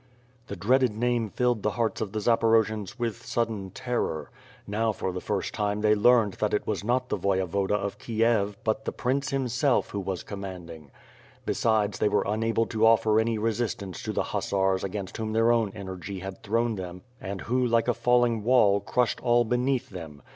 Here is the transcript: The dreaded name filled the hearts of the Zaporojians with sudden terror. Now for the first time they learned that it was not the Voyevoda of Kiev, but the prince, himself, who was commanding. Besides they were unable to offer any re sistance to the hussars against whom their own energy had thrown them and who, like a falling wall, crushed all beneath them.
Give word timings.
The 0.47 0.55
dreaded 0.55 0.95
name 0.97 1.29
filled 1.29 1.61
the 1.61 1.69
hearts 1.77 2.01
of 2.01 2.11
the 2.11 2.17
Zaporojians 2.17 2.97
with 2.97 3.23
sudden 3.23 3.69
terror. 3.69 4.31
Now 4.65 4.91
for 4.91 5.11
the 5.11 5.21
first 5.21 5.53
time 5.53 5.81
they 5.81 5.93
learned 5.93 6.33
that 6.39 6.55
it 6.55 6.65
was 6.65 6.83
not 6.83 7.09
the 7.09 7.19
Voyevoda 7.19 7.75
of 7.75 7.99
Kiev, 7.99 8.57
but 8.63 8.85
the 8.85 8.91
prince, 8.91 9.29
himself, 9.29 9.91
who 9.91 9.99
was 9.99 10.23
commanding. 10.23 10.89
Besides 11.45 11.99
they 11.99 12.09
were 12.09 12.25
unable 12.25 12.65
to 12.65 12.83
offer 12.87 13.19
any 13.19 13.37
re 13.37 13.51
sistance 13.51 14.01
to 14.01 14.11
the 14.11 14.23
hussars 14.23 14.83
against 14.83 15.17
whom 15.17 15.33
their 15.33 15.51
own 15.51 15.71
energy 15.75 16.17
had 16.21 16.41
thrown 16.41 16.77
them 16.77 17.03
and 17.21 17.41
who, 17.41 17.63
like 17.63 17.87
a 17.87 17.93
falling 17.93 18.43
wall, 18.43 18.79
crushed 18.79 19.21
all 19.21 19.43
beneath 19.43 19.89
them. 19.91 20.23